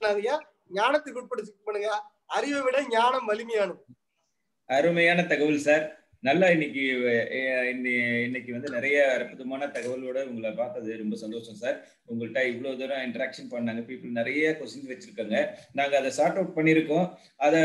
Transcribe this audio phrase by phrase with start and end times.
[0.00, 0.34] பண்ணாதீங்க
[0.78, 1.90] ஞானத்துக்கு உட்படுத்தி பண்ணுங்க.
[2.38, 3.80] அறிவை விட ஞானம் வலிமையானது.
[4.76, 5.86] அருமையான தகவல் சார்.
[6.26, 6.82] நல்லா இன்னைக்கு
[8.24, 11.76] இன்னைக்கு வந்து நிறைய அற்புதமான தகவலோட உங்களை பார்த்தது ரொம்ப சந்தோஷம் சார்.
[12.10, 13.82] உங்கள்கிட்ட இவ்வளவு தூரம் இன்ட்ராக்ஷன் பண்ணாங்க.
[13.88, 15.36] பீப்புள் நிறைய கொஸ்டின் வச்சிருக்காங்க.
[15.78, 17.06] நாங்க அதை சார்ட் அவுட் பண்ணியிருக்கோம்.
[17.46, 17.60] அதை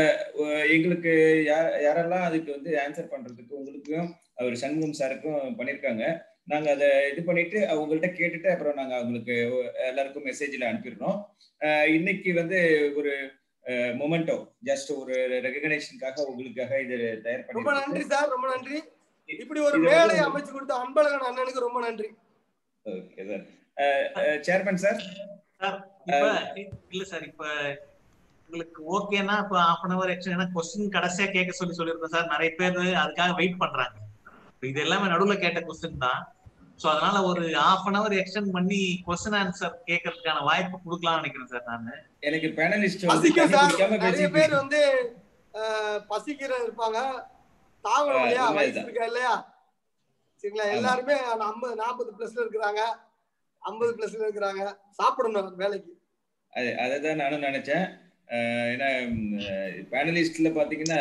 [0.76, 1.14] எங்களுக்கு
[1.86, 4.08] யாரெல்லாம் அதுக்கு வந்து ஆன்சர் பண்றதுக்கு உங்களுக்கும்
[4.42, 6.04] அவர் சண்முகம் சாருக்கும் பண்ணியிருக்காங்க.
[6.46, 9.34] நாங்க அதை இது பண்ணிட்டு அவங்கள்ட்ட கேட்டுட்டு அப்புறம் நாங்க அவங்களுக்கு
[9.86, 11.18] எல்லாருக்கும் மெசேஜ்ல அனுப்பிடுறோம்.
[11.86, 12.58] இன்னைக்கு வந்து
[12.96, 13.12] ஒரு
[13.94, 18.82] மொமெண்டோ ஜஸ்ட் ஒரு ரெகக்னேஷனுக்காக உங்களுக்காக இது தயார் ரொம்ப பண்ணி நன்றி சார் ரொம்ப நன்றி.
[19.28, 22.08] இப்படி ஒரு ஒரு- அமைச்சு கொடுத்த அன்பழகன் அண்ணனுக்கு ரொம்ப நன்றி.
[22.86, 23.44] ஓகே சார்
[24.40, 25.00] சேர்மன் சார்
[26.88, 27.44] இல்ல சார் இப்ப
[28.50, 32.26] உங்களுக்கு ஓகேனா இப்ப ஹாஃப் அன் அவர் எக்ஸ்ட்ரா ஏன்னா கொஸ்டின் கடைசியா கேட்க சொல்லி சொல்லியிருக்கோம் சார்.
[32.26, 33.96] நிறைய பேர் அதுக்காக வெயிட் பண்றாங்க.
[34.60, 36.33] இது எல்லாமே நடுவுல கேட்ட கொஸ்டின் தான்.
[36.80, 41.66] சோ அதனால ஒரு ஹாஃப் அன் அவர் எக்ஸ்டெண்ட் பண்ணி கொஸ்டின் ஆன்சர் கேட்கறதுக்கான வாய்ப்பு கொடுக்கலாம்னு நினைக்கிறேன் சார்
[41.68, 41.90] நான்.
[42.20, 44.02] எனக்கு பேனலிஸ்ட் வந்து பசிக்கும் சார்.
[44.06, 44.80] நிறைய பேர் வந்து
[46.10, 46.98] பசிக்கிற இருப்பாங்க.
[47.84, 48.44] தாங்கணும் ஆ, இல்லையா.
[48.50, 49.32] வயசு இருக்கா இல்லையா?
[50.44, 50.64] சரிங்களா.
[50.76, 52.80] எல்லாருமே ஐம்பது நாற்பது பிளஸ்ல இருக்கிறாங்க.
[53.62, 54.62] ஐம்பது பிளஸ்ல இருக்கிறாங்க.
[54.90, 55.92] சாப்பிடணும் வேலைக்கு.
[56.82, 57.86] அதை தான் நானும் நினைச்சேன்.
[58.72, 58.88] ஏன்னா
[59.92, 61.00] பேனலிஸ்ட்ல பாத்தீங்கன்னா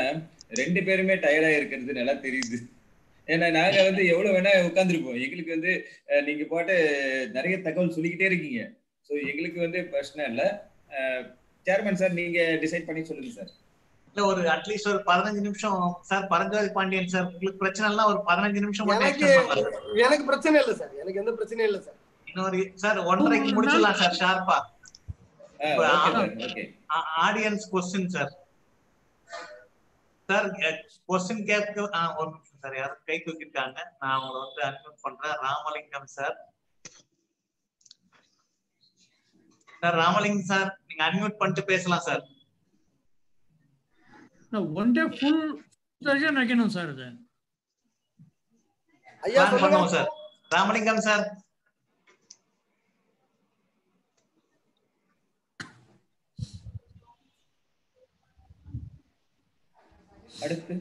[0.53, 2.57] ரெண்டு பேருமே டயர்டா இருக்கிறது நல்லா தெரியுது.
[3.27, 5.73] ஏன்னா நாங்க வந்து எவ்வளவு வேணா உட்காந்துருப்போம் எங்களுக்கு வந்து
[6.25, 6.75] நீங்க பாட்டு
[7.35, 8.61] நிறைய தகவல் சொல்லிக்கிட்டே இருக்கீங்க.
[9.09, 10.47] ஸோ எங்களுக்கு வந்து பிரச்சனை இல்லை.
[11.65, 13.51] சேர்மன் சார் நீங்க டிசைட் பண்ணி சொல்லுங்க சார்
[14.15, 15.77] இல்ல ஒரு அட்லீஸ்ட் ஒரு பதினஞ்சு நிமிஷம்.
[16.09, 19.29] சார் பரஞ்சோதி பாண்டியன் சார் உங்களுக்கு பிரச்சனை இல்ல ஒரு பதினஞ்சு நிமிஷம் மட்டும் எனக்கு.
[20.03, 24.59] எனக்கு பிரச்சனை இல்லை சார் எனக்கு எந்த பிரச்சனையும் இல்லை சார் இன்னொரு சார் ஒன்றரைக்கு முடிச்சிடலாம் சார் ஷார்ப்பா
[27.23, 28.31] audience question sir
[30.29, 30.47] sir
[31.09, 35.37] question கேட்க ஆ, ஒரு நிமிஷம் சார் யாரும் கை தூக்கிட்டாங்க நான் அவங்களை வந்து அன்மியூட் பண்றேன்.
[35.45, 36.35] Ramalingam sir.
[39.81, 42.23] Sir Ramalingam sir நீங்க அன்மியூட் பண்ணிட்டு பேசலாம் sir.
[44.81, 45.43] One day full
[46.01, 47.07] session வைக்கணும் சார் இது.
[49.23, 50.09] ஐயா பண்ணுவோம் சார்.
[50.55, 51.25] ராமலிங்கம் சார்.
[60.45, 60.75] அடுத்து.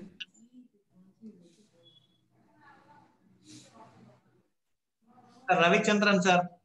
[5.58, 6.60] ரவிச்சந்திரன் சார்.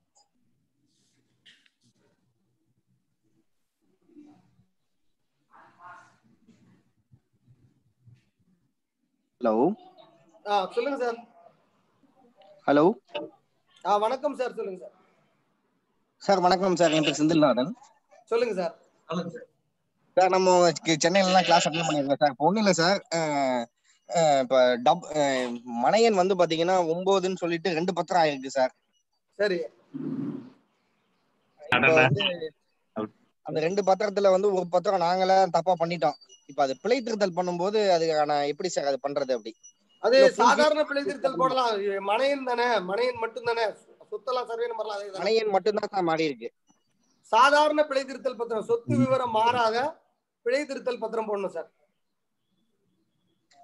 [9.44, 9.74] ஹலோ
[10.48, 11.28] ஆ சொல்லுங்க சார்.
[12.68, 12.92] ஹலோ
[13.86, 14.96] ஆ வணக்கம் சார் சொல்லுங்க சார்.
[16.18, 16.92] சார் வணக்கம் சார்.
[16.92, 17.72] என் பேர் செந்தில்நாதன்
[18.26, 18.78] சொல்லுங்க சார்.
[19.06, 19.46] சொல்லுங்க சார்.
[20.16, 22.34] சார் நம்ம கி- சென்னையிலலாம் கிளாஸ் அட்டன் பண்ணியிருக்கோம் சார்.
[22.38, 23.06] ஒன்றும் இல்லை சார்.
[24.44, 25.06] இப்போ டப்
[25.86, 28.74] மனையன் வந்து பார்த்தீங்கன்னா ஒம்போதுன்னு சொல்லிட்டு ரெண்டு பத்திரம் ஆயிருக்கு சார்.
[29.40, 29.58] சரி.
[33.46, 36.18] அந்த ரெண்டு பத்திரத்துல வந்து ஒரு பத்திரம் நாங்களே தப்பா பண்ணிட்டோம்.
[36.50, 39.54] இப்போ அது பிழை திருத்தல் பண்ணும்போது அதுக்கான எப்படி சார் அது பண்றது அப்படி?
[40.04, 41.72] அது சாதாரண பிழை திருத்தல் போடலாம்
[42.10, 42.68] மனையன் தானே?
[42.90, 43.66] மனையன் மட்டும் தானே
[44.12, 45.22] சொத்தெல்லாம் சர்வே நம்பர்லாம் தானே?
[45.24, 46.50] மனையன் மட்டும்தான் சார் மாறி இருக்கு.
[47.32, 48.68] சாதாரண பிழை திருத்தல் பத்திரம்.
[48.72, 49.78] சொத்து விவரம் மாறாத
[50.46, 51.70] பிழை திருத்தல் பத்திரம் போடணும் சார்.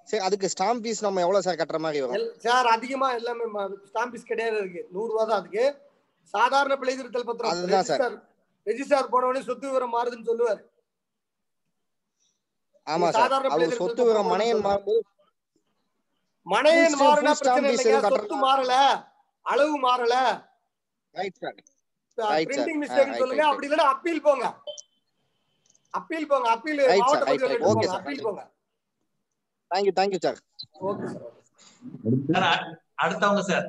[0.08, 2.26] சரி அதுக்கு ஸ்டாம்ப் ஃபீஸ் நம்ம எவ்வளவு சார் கட்டுற மாதிரி வரும்?
[2.44, 3.44] சார் அதிகமா எல்லாமே
[3.88, 5.64] ஸ்டாம்பிஸ் கிடையாது இருக்கு நூறு ரூபா தான் அதுக்கு.
[6.34, 8.00] சாதாரண பிழை திருத்தல் பத்திரம் அதுதான் சார்.
[8.00, 8.16] ரெஜிஸ்டர்
[8.66, 10.60] ரெஜிஸ்டார் போன உடனே சொத்து விவரம் மாறுதுன்னு சொல்லுவார்.
[12.86, 14.62] ஆமா சார் அவர் சொத்து விவரம் மனையன்.
[14.66, 15.02] மாறும்போது
[16.46, 18.00] மனையன் மாறினா பிரச்சனை இல்லைங்க.
[18.14, 18.72] சொத்து மாறல.
[19.46, 20.14] அளவு மாறல.
[21.14, 21.58] Right sir.
[22.48, 23.44] பிரிண்டிங் மிஸ்டேக் சொல்லுங்க.
[23.50, 24.44] அப்படி இல்லைன்னா அப்பீல் போங்க.
[25.94, 26.46] அப்பீல் போங்க.
[26.56, 26.82] அப்பீல்.
[26.94, 27.32] மாவட்ட.
[27.96, 28.42] அப்பீல் போங்க.
[29.74, 30.38] Thank you thank you sir
[30.90, 31.06] okay
[32.34, 32.62] sir
[33.04, 33.66] அடுத்தவங்க சார்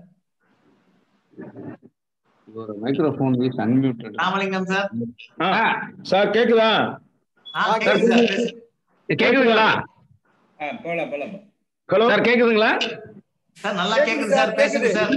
[2.48, 4.88] ஒரு microphone is unmuted Ramalingam sir
[6.12, 6.70] sir கேக்குதா.
[9.10, 9.68] கேக்குதுங்களா?
[10.86, 11.34] போலாம் போலாம்.
[11.90, 12.06] ஹலோ?
[12.12, 12.70] சார் கேக்குதுங்களா?
[13.58, 15.12] சார் நல்லா கேக்குது சார், சார் பேசுங்க sir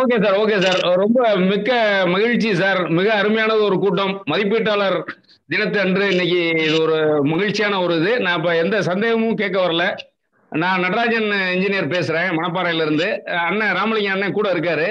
[0.00, 0.80] okay sir okay sir.
[1.02, 1.18] ரொம்ப
[1.50, 1.70] மிக்க
[2.14, 2.80] மகிழ்ச்சி சார்.
[2.98, 4.14] மிக அருமையானது ஒரு கூட்டம்.
[4.32, 4.98] மதிப்பீட்டாளர்
[5.52, 6.98] தினத்து அன்று இன்னைக்கு இது ஒரு
[7.32, 8.12] மகிழ்ச்சியான ஒரு இது.
[8.26, 9.86] நான் இப்ப எந்த சந்தேகமும் கேட்க வரல.
[10.52, 14.88] நான் நடராஜன் இன்ஜினியர் பேசுறேன் மணப்பாறையில இருந்து அண்ணன் ராமலிங்கம் அண்ணன் கூட இருக்காரு.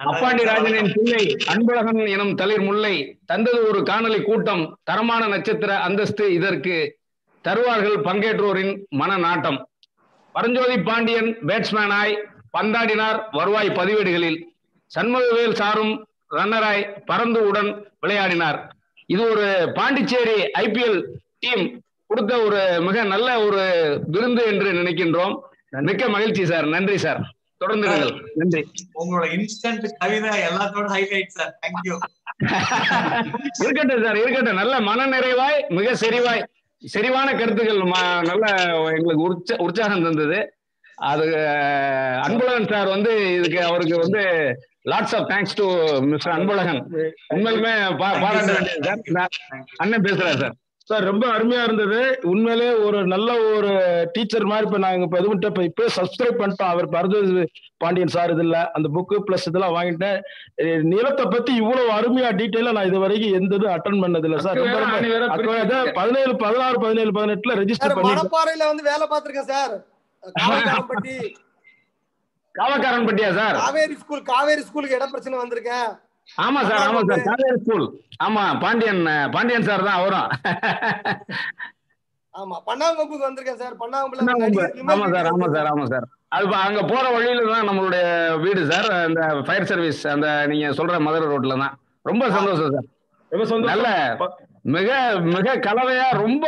[0.00, 6.76] அப்பாண்டி ராஜனின் பிள்ளை அன்பழகன் எனும் தளிர் முல்லை தந்தது ஒரு காணொளி கூட்டம் தரமான நட்சத்திர அந்தஸ்து இதற்கு
[7.42, 9.68] தருவார்கள் பங்கேற்றோரின் மன நாட்டம்
[10.34, 12.14] பரஞ்சோதி பாண்டியன் பேட்ஸ்மேனாய்
[12.56, 14.38] பந்தாடினார் வருவாய் பதிவேடுகளில்.
[14.90, 18.58] சண்முகவேல் சாரும் ரன்னராய் பறந்து உடன் விளையாடினார்.
[19.06, 20.98] இது ஒரு பாண்டிச்சேரி ஐபிஎல்
[21.38, 21.81] டீம்.
[22.12, 23.62] கொடுத்த ஒரு மிக நல்ல ஒரு
[24.08, 25.34] விருந்து என்று நினைக்கின்றோம்.
[25.82, 26.66] மிக்க மகிழ்ச்சி சார்.
[26.68, 27.20] நன்றி சார்.
[27.60, 27.88] தொடர்ந்து.
[28.34, 28.60] நன்றி.
[29.00, 31.52] உங்களோட இன்ஸ்டன்ட் கவிதை எல்லாத்தோட ஹைலைட் சார்.
[31.62, 31.96] தேங்க்யூ
[33.62, 34.58] இருக்கட்டும் சார் இருக்கட்டும்.
[34.60, 36.42] நல்ல மனநிறைவாய் மிக செறிவாய்
[36.82, 37.80] செறிவான கருத்துக்கள்
[38.22, 38.46] நல்ல
[38.96, 40.38] எங்களுக்கு உற்ச உற்சாகம் தந்தது.
[41.10, 41.26] அது
[42.26, 44.22] அன்பழகன் சார் வந்து இதுக்கு அவருக்கு வந்து
[44.90, 45.66] lots of thanks to
[46.10, 46.80] mister Anbazhagan
[47.34, 48.84] உண்மையிலுமே பாராட்ட வேண்டியது
[49.14, 49.36] சார்.
[49.76, 50.56] அண்ணன் பேசுறேன் சார்.
[50.88, 51.98] சார் ரொம்ப அருமையா இருந்தது.
[52.30, 53.70] உண்மையிலே ஒரு நல்ல ஒரு
[54.14, 56.72] டீச்சர் மாதிரி இப்ப நாங்க இப்ப இது பண்ணிட்டு இப்ப இப்ப சப்ஸ்கிரைப் பண்ணிட்டோம்.
[56.74, 57.44] அவர் பரத
[57.82, 60.18] பாண்டியன் சார் இதுல அந்த புக்கு பிளஸ் இதெல்லாம் வாங்கிட்டேன்.
[60.92, 64.60] நிலத்தை பத்தி இவ்வளவு அருமையா டீட்டெயிலா நான் இது வரைக்கும் எந்த இது அட்டன் பண்ணது இல்ல சார்
[65.96, 69.74] பதினேழு பதினாறு பதினேழு பதினெட்டுல ரெஜிஸ்டர் பண்ணி மணப்பாறையில வந்து வேலை பார்த்திருக்கேன் சார்.
[70.22, 71.16] காவல்காரன்பட்டி.
[72.54, 73.56] காவக்காரன் பட்டியா சார்?
[73.62, 75.90] காவேரி ஸ்கூல் காவேரி ஸ்கூலுக்கு இட பிரச்சனை வந்திருக்கேன்.
[76.28, 77.22] ஆமா சார் ஆமா சார்.
[77.26, 77.86] காவேரி ஸ்கூல்.
[78.18, 79.02] ஆமா பாண்டியன்
[79.34, 80.28] பாண்டியன் சார் தான் அவரும்.
[82.34, 83.74] ஆமா பண்ணாங்கம்புக்கு வந்திருக்கேன் சார்.
[83.80, 84.22] பண்ணாங்கம்புல
[84.94, 85.68] ஆமா சார் ஆமா சார்.
[85.72, 86.06] ஆமா சார்.
[86.32, 88.04] அது அங்க போற வழியில தான் நம்மளுடைய
[88.44, 88.88] வீடு சார்.
[89.00, 91.74] அந்த ஃபயர் சர்வீஸ் அந்த நீங்க சொல்ற மதுரை ரோட்ல தான்.
[92.04, 92.88] ரொம்ப சந்தோஷம் சார்.
[93.32, 93.72] ரொம்ப சந்தோஷம்.
[93.72, 93.88] நல்ல
[94.72, 94.88] மிக
[95.34, 96.44] மிக கலவையா ரொம்ப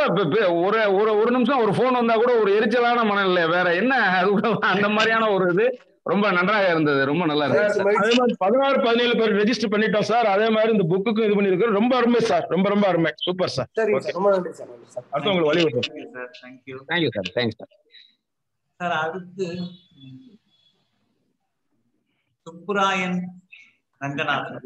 [0.61, 3.43] ஒரு ஒரு ஒரு நிமிஷம் ஒரு போன் வந்தா கூட ஒரு எரிச்சலான மனநிலை.
[3.55, 5.65] வேற என்ன அது கூட அந்த மாதிரியான ஒரு இது.
[6.05, 7.83] ரொம்ப நன்றாக இருந்தது ரொம்ப நல்லா இருந்தது.
[8.01, 11.93] அதே மாதிரி பதினாறு பதினேழு பேர் ரெஜிஸ்டர் பண்ணிட்டோம் சார் அதே மாதிரி இந்த புக்குக்கும் இது பண்ணிருக்கோம் ரொம்ப
[11.99, 13.11] அருமை சார் ரொம்ப ரொம்ப அருமை.
[13.25, 13.69] சூப்பர் சார்
[14.17, 14.69] ரொம்ப நன்றி சார்
[15.13, 15.87] அடுத்து உங்களுக்கு வழி விட்டுறோம்
[16.17, 17.73] sir thank you thank you sir thanks sir
[18.79, 19.47] sir அடுத்து
[22.47, 23.19] சுப்புராயன்
[24.01, 24.57] ரங்கநாதன்.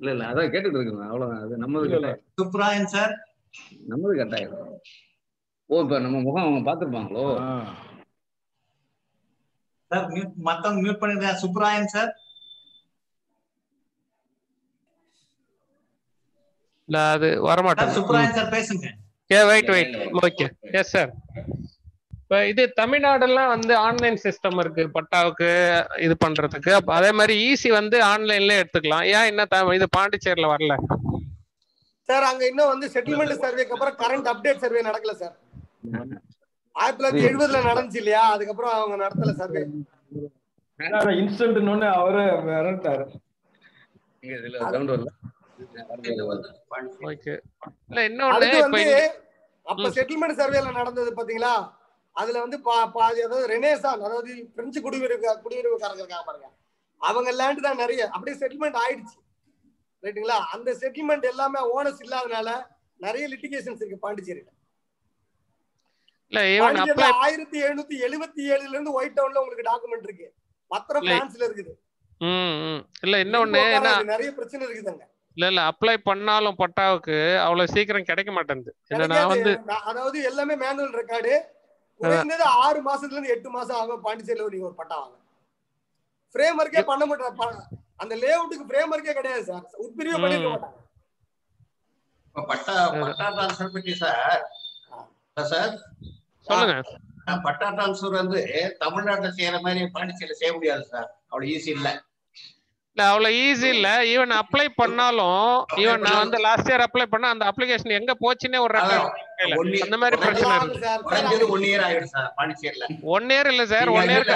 [0.00, 1.42] இல்ல இல்ல அதான் கேட்டுட்டு இருக்குங்க அவ்வளவுதான்.
[1.46, 3.12] அது நம்மது சுப்புராயன் சார்
[3.90, 4.54] நம்மது கட்டாயம்.
[5.70, 7.26] ஓ இப்ப நம்ம முகம் அவங்க பாத்துருப்பாங்களோ
[9.90, 12.12] சார் மியூட் மத்தவங்க மியூட் பண்ணிருக்காங்க சுப்புராயன் சார்
[16.88, 18.86] இல்ல அது சார் வரமாட்டேங்குது சுப்புராயன் சார் பேசுங்க.
[19.30, 20.46] ஏ wait wait okay
[20.80, 21.12] yes sir
[22.18, 25.48] இப்போ இது தமிழ்நாடெல்லாம் வந்து ஆன்லைன் சிஸ்டம் இருக்கு பட்டாவுக்கு
[25.98, 26.70] இது பண்றதுக்கு.
[26.74, 29.04] அப்ப அதே மாதிரி ஈஸி வந்து ஆன்லைன்ல எடுத்துக்கலாம்.
[29.12, 30.74] ஏன் என்ன த- இது பாண்டிச்சேரியில வரல?
[32.08, 35.34] சார் அங்க இன்னும் வந்து செட்டில்மெண்ட் சர்வேக்கு அப்புறம் கரண்ட் அப்டேட் சர்வே நடக்கல சார்
[36.76, 38.30] ஆயிரத்தி தொள்ளாயிரத்தி எழுபதுல நடந்துச்சு இல்லையா?
[38.30, 39.66] அதுக்கப்புறம் அவங்க நடத்தல சர்வே.
[41.10, 43.06] இன்ஸ்டன்ட் அவரு மிரட்டாரு
[49.62, 51.70] அப்ப செட்டில்மெண்ட் சர்வேல நடந்தது பாத்தீங்களா?
[52.12, 56.48] அதுல வந்து பா- பாதி அதாவது ரெனேசான் அதாவது பிரெஞ்சு குடியுரிமை குடியுரிமைக்காரங்க இருக்காங்க பாருங்க.
[56.98, 58.08] அவங்க லேண்ட் தான் நிறைய.
[58.08, 59.16] அப்படியே செட்டில்மெண்ட் ஆயிடுச்சு.
[60.02, 62.66] ரைட்டுங்களா அந்த செட்டில்மெண்ட் எல்லாமே ஓனர்ஸ் இல்லாதனால
[62.96, 64.46] நிறைய லிட்டிகேஷன்ஸ் இருக்கு பாண்டிச்சேரியில.
[66.34, 70.28] இல்ல ஆயிரத்தி எழுநூத்தி எழுபத்தி ஏழுல இருந்து ஒயிட் டவுன்ல உங்களுக்கு டாக்குமெண்ட் இருக்கு.
[70.70, 71.04] பத்திரம்.
[71.08, 71.72] பிரான்ஸ்ல இருக்குது.
[73.04, 74.12] இல்ல இன்னொன்னு என்ன இருக்கு.
[74.12, 75.04] நிறைய பிரச்சனை இருக்குதுங்க.
[75.36, 77.14] இல்ல இல்ல அப்ளை பண்ணாலும் பட்டாவுக்கு
[77.44, 78.72] அவ்வளவு சீக்கிரம் கிடைக்க மாட்டேங்குது
[79.12, 79.52] நான் வந்து
[79.84, 81.32] அதாவது எல்லாமே மேனுவல் ரெக்கார்டு
[82.00, 85.16] குறைந்தது ஆறு மாசத்துல இருந்து எட்டு மாசம் ஆகும் பாண்டிச்சேரியில நீங்க ஒரு பட்டா வாங்க.
[86.34, 87.58] ஃப்ரேம் ஒர்க்கே பண்ண மாட்டாங்க
[88.02, 90.54] அந்த லே அவுட்டுக்கு ஃப்ரேம் ஒர்க்கே கிடையாது சார் உட்பிரிவு பண்ணிருக்க ம்.
[90.54, 90.80] மாட்டாங்க
[92.36, 93.26] பட்டா பட்டா
[94.00, 94.42] சார்
[95.36, 95.74] சார்
[96.46, 96.74] சொல்லுங்க.
[97.44, 98.40] பட்டா டிரான்ஸ்ஃபர் வந்து
[98.78, 101.88] தமிழ்நாட்டுல செய்யற மாதிரி பாண்டிச்சேரியில செய்ய முடியாது சார் அவ்வளவு ஈஸி இல்ல.
[102.96, 103.88] இல்ல அவ்வளவு ஈஸி இல்ல.
[104.10, 105.46] ஈவன் அப்ளை பண்ணாலும்
[105.78, 108.76] ஈவன் நான் வந்து லாஸ்ட் இயர் அப்ளை பண்ண அந்த அப்ளிகேஷன் எங்க போச்சுன்னே ஒரு
[109.80, 111.48] அந்த மாதிரி பிரச்சனை இருக்கு.
[111.48, 112.86] ஒன் இயர் ஆயிடும் சார் பாண்டிச்சேரியில.
[113.14, 114.28] ஒன் இயர் இல்ல சார் ஒன் இயர்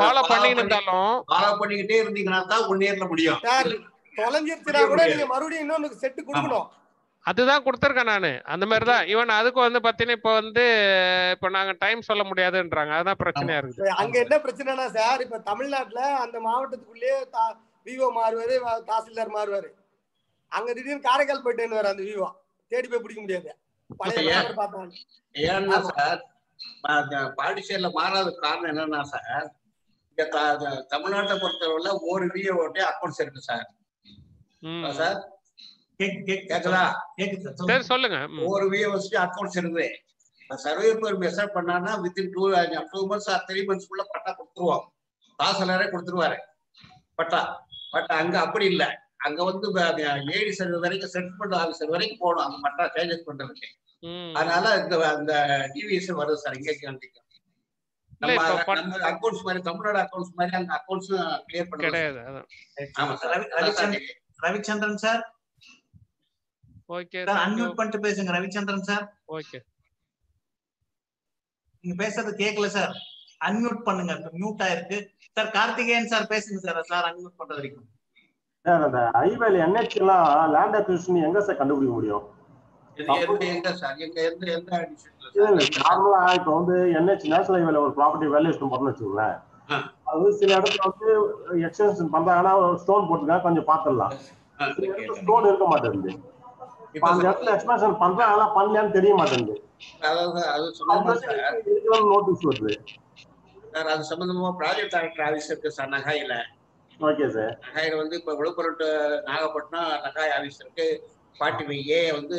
[0.00, 3.40] ஃபாலோ பண்ணிட்டு பண்ணி- இருந்தாலும் ஃபாலோ பண்ணிக்கிட்டே இருந்தீங்கன்னா தான் ஒன் இயர்ல முடியும்.
[3.42, 3.70] சார்
[4.16, 6.66] தொலைஞ்சிருச்சுனா கூட நீங்க மறுபடியும் இன்னொன்னு செட்டு கொடுக்கணும்.
[7.28, 8.30] அதுதான் கொடுத்துருக்கேன் நானு.
[8.44, 10.64] அந்த மாதிரி தான் ஈவன் அதுக்கு வந்து பாத்தீங்கன்னா இப்ப வந்து
[11.34, 12.92] இப்ப நாங்க டைம் சொல்ல முடியாதுன்றாங்க.
[12.98, 13.82] அதான் பிரச்சனையா இருக்குது.
[13.82, 17.16] இப்ப அங்க என்ன பிரச்சனைனா சார் இப்ப தமிழ்நாட்டுல அந்த மாவட்டத்துக்குள்ளேயே
[17.86, 18.54] விவோ மாறுவாரு
[18.90, 19.68] தாசில்தார் மாறுவாரு.
[20.52, 22.28] அங்க திடீர்னு காரைக்கால் போயிட்டேன்னு வர அந்த விவோ.
[22.72, 23.50] தேடி போய் பிடிக்க முடியாது.
[23.96, 24.32] பழைய
[25.34, 26.20] ஏன்னா சார்
[27.38, 29.46] பாண்டிச்சேரியில மாறாத காரணம் என்னன்னா சார்
[30.10, 33.66] இங்க த- த- தமிழ்நாட்டை பொறுத்தவரை ஒரு விஓட்டே அக்கௌண்ட்ஸ் இருக்கு சார்.
[34.92, 35.18] சார்?
[36.00, 36.82] கேக்குதா?
[37.16, 38.28] கேக்குது சரி சொல்லுங்க.
[38.28, 38.42] ம்.
[38.46, 39.86] ஒரு விஓஎஸ்டி அக்கௌண்ட்ஸ் இருக்குது
[40.56, 42.42] சர்வே மெசேஜ் பண்ணான்னா within two
[42.90, 44.84] two months or three மந்த்ஸ்க்குள்ள பட்டா கொடுத்துருவோம்
[45.38, 46.36] தாசலரே கொடுத்துருவாரு.
[47.14, 47.40] பட்டா.
[47.90, 48.84] பட் அங்க அப்படி இல்ல.
[49.16, 49.66] அங்க வந்து
[50.32, 52.44] ஏடி சர்வே வரைக்கும் செட்டில்மெண்ட் ஆஃபீஸர் வரைக்கும் போகணும்.
[52.44, 53.68] அந்த பட்டா சேஞ்சஸ் பண்றதுக்கு.
[54.02, 54.34] ம்.
[54.34, 55.32] அதனால இந்த அந்த
[55.74, 57.22] டிவிஎஸ் வருது சார் இங்கே கண்டிப்பா
[58.20, 62.46] இல்ல, நம்ம அக்கௌண்ட்ஸ் மாதிரி தமிழ்நாடு அக்கௌண்ட்ஸ் மாதிரி அந்த அக்கௌண்ட்ஸும் கிளியர் அதான்.
[63.00, 64.08] ஆமா sir Ravi- Ravichandran
[64.42, 65.20] Ravichandran sir
[66.88, 69.04] okay sir unmute பண்ணிட்டு பேசுங்க ரவிச்சந்திரன் சார்.
[69.36, 69.58] ஓகே
[71.84, 72.92] நீங்க பேசுறது கேட்கல சார்.
[73.46, 74.96] அன்மியூட் பண்ணுங்க மியூட் ஆயிருக்கு.
[75.36, 76.80] சார் கார்த்திகேயன் சார் பேசுங்க சார்.
[76.92, 77.86] சார் அன்மியூட் பண்ற வரைக்கும்.
[78.66, 82.24] சார் அந்த ஹைவேல என்ஹெச் எல்லாம் லேண்ட் அக்விசிஷன் எங்க சார் கண்டுபிடிக்க முடியும்?
[82.96, 83.98] இது எந்த எங்க சார்?
[84.06, 85.28] எங்க எந்த எந்த டிஸ்ட்ரிக்ட்ல
[85.66, 85.84] சார்?
[85.84, 89.36] நார்மலா இப்ப வந்து என்ஹெச் நேஷனல் ஹைவேல ஒரு ப்ராப்பர்ட்டி வேல்யூஷன் பண்ணு வச்சுக்கோங்களேன்.
[90.10, 91.08] அது சில இடத்துல வந்து
[91.66, 92.52] எக்ஸ்டென்ஷன் பண்றாங்கன்னா
[92.82, 93.46] ஸ்டோன் போட்டுருக்காங்க.
[93.46, 94.14] கொஞ்சம் பாத்துடலாம்
[95.20, 96.12] ஸ்டோன் இருக்க மாட்டேங்குது.
[97.08, 99.56] அந்த இடத்துல எக்ஸ்பேன்ஷன் பண்றேன் ஆனா பண்ணலையான்னு தெரிய மாட்டேங்குது.
[102.12, 102.72] நோட்டீஸ் வருது?
[103.72, 106.34] சார் அது சம்பந்தமா ப்ராஜெக்ட் டைரக்டர் ஆஃபீஸ் இருக்கு சார் நகாயில.
[107.00, 107.54] Okay sir.
[107.66, 108.78] நகாயில வந்து இப்ப விழுப்புரம்
[109.28, 110.86] நாகப்பட்டினம் நகாய் ஆஃபீஸ் இருக்கு.
[111.40, 112.38] ஃபார்ட்டி ஃபைவ் ஏ வந்து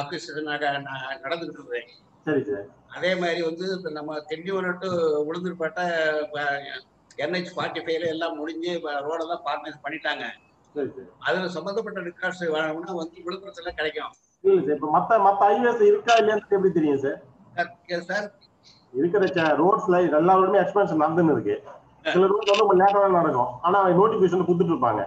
[0.00, 1.82] ஆஃபீஸ் நடந்துகிட்டு இருக்கு.
[2.26, 2.66] சரி சார்.
[2.96, 4.90] அதே மாதிரி வந்து இப்ப நம்ம Thenniyur to
[5.28, 5.86] Ulundurpet
[7.24, 8.72] NH forty ஃபைவ்ல எல்லாம் முடிஞ்சு
[9.06, 10.24] ரோடெல்லாம் பார்ட்னர்ஸ் பண்ணிட்டாங்க.
[11.26, 14.14] அதுல சம்பந்தப்பட்ட ரெக்கார்ட்ஸ் வேணும்னா வந்து விழுப்புரத்துல கிடைக்கும்.
[14.74, 17.18] இப்ப மத்த மத்த ஹைவேஸ் இருக்கா இல்லையான்னு எப்படி தெரியும் சார்
[18.10, 18.26] சார்.
[18.94, 19.24] இருக்கிற
[19.60, 21.56] ரோட்ஸ்ல எல்லா ரோடுமே எக்ஸ்பென்ஷன் நடந்துன்னு இருக்கு.
[22.14, 23.52] சில ரோட் வந்து லேட்டரா நடக்கும்.
[23.66, 25.02] ஆனா நோட்டிபிகேஷன் கொடுத்துட்டு இருப்பாங்க.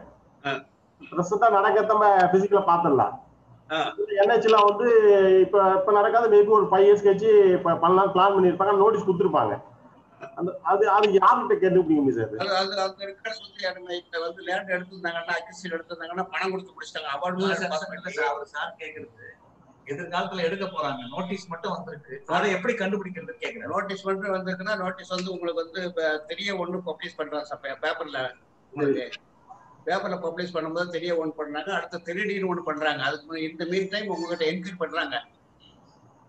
[1.02, 3.16] பிரஸ்தா நடக்கிறத நம்ம பிசிக்கலா பாத்துடலாம்
[4.22, 4.88] என்ஹெச்ல வந்து
[5.44, 7.32] இப்ப இப்ப நடக்காத மேபி ஒரு ஃபைவ் இயர்ஸ் கழிச்சு
[7.84, 9.54] பண்ணலாம் பிளான் பண்ணிருப்பாங்க நோட்டீஸ் கொடுத்துருப்பாங்க.
[10.40, 12.40] அந்த அது அது யார்கிட்ட கேட்டுப்பிடிங்க சார் அது?
[12.40, 17.10] அது அந்த வந்து நம்ம இப்ப வந்து லேண்ட் எடுத்திருந்தாங்கன்னா அக்ரிசில் எடுத்திருந்தாங்கன்னா பணம் கொடுத்து முடிச்சிட்டாங்க.
[17.16, 19.28] அவார்டு அவர் சார் கேக்குறது
[19.86, 21.08] எதிர்காலத்துல எடுக்க போறாங்க.
[21.08, 22.24] நோட்டீஸ் மட்டும் வந்திருக்கு.
[22.34, 23.68] அதை எப்படி கண்டுபிடிக்கிறதுன்னு கேக்குறேன்.
[23.68, 28.20] நோட்டீஸ் மட்டும் வந்திருக்குன்னா நோட்டீஸ் வந்து உங்களுக்கு வந்து இப்ப தெரிய ஒண்ணு பப்ளிஷ் பண்றாங்க பேப்பர்ல
[28.74, 29.10] உங்களுக்கு
[29.86, 33.04] பேப்பர்ல பப்ளிஷ் பண்ணும்போது தெரிய ஒன்று பண்றாங்க அடுத்து திருடின்னு ஒண்ணு பண்றாங்க.
[33.04, 35.16] அதுக்கு முன்ன- இந்த மீன் டைம் உங்ககிட்ட என்கொயரி பண்றாங்க.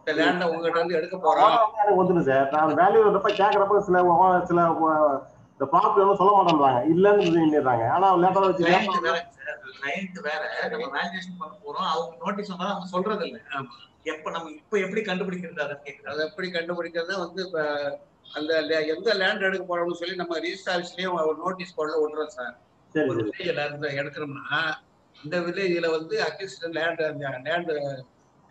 [0.07, 1.55] லேண்ட உங்ககிட்ட வந்து எடுக்க போறோம்.
[1.81, 2.51] எனக்கு வந்துடும் சார்.
[2.53, 3.99] நான் வேல்யூ வரப்ப கேட்கறப்ப சில
[4.47, 4.61] சில
[5.53, 5.67] இந்த
[6.03, 6.81] வந்து சொல்ல மாட்டேன்றாங்க.
[6.93, 11.89] இல்லன்னு சொல்லிடுறாங்க ஆனா லேட்டரா வச்சு கிளைண்ட் வேற நம்ம வேலிடேஷன் பண்ண போறோம்.
[11.93, 13.41] அவங்க நோட்டீஸ் வந்தா அவங்க சொல்றது இல்ல.
[14.03, 17.59] எப்ப நம்ம இப்ப எப்படி கண்டுபிடிக்கிறது அதை கேக்குறேன் அதை எப்படி கண்டுபிடிக்கிறதா வந்து இப்ப
[18.35, 18.53] அந்த
[18.95, 22.55] எந்த லேண்ட் எடுக்க போறோம்னு சொல்லி நம்ம ரிஜிஸ்டர் ஆஃபீஸ்லயும் ஒரு நோட்டீஸ் போர்டில் விட்டுறோம் சார்
[22.95, 24.61] ஒரு வில்லேஜ்ல இருந்து எடுக்கிறோம்னா
[25.17, 27.03] இந்த வில்லேஜ்ல வந்து அக்யூசேஷன் லேண்ட்
[27.49, 27.73] லேண்ட்